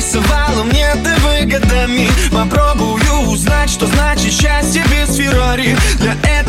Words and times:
рисовала 0.00 0.64
мне 0.64 0.86
ТВ 1.04 1.20
выгодами, 1.40 2.08
Попробую 2.32 3.28
узнать, 3.28 3.68
что 3.68 3.86
значит 3.86 4.32
счастье 4.32 4.82
без 4.90 5.14
Феррари. 5.14 5.76
Для 5.98 6.16
этого 6.24 6.39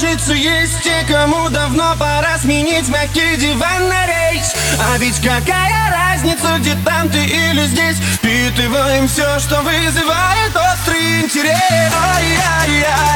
кажется, 0.00 0.34
есть 0.34 0.82
те, 0.82 1.04
кому 1.08 1.48
давно 1.48 1.96
пора 1.98 2.38
сменить 2.38 2.88
мягкий 2.88 3.36
диван 3.36 3.88
на 3.88 4.06
рейс. 4.06 4.54
А 4.80 4.96
ведь 4.98 5.16
какая 5.16 5.90
разница, 5.90 6.58
где 6.60 6.76
там 6.84 7.08
ты 7.08 7.24
или 7.24 7.66
здесь? 7.66 7.96
Впитываем 8.14 9.08
все, 9.08 9.38
что 9.40 9.60
вызывает 9.62 10.54
острый 10.54 11.22
интерес. 11.22 11.92
Ай-яй-яй. 12.14 13.07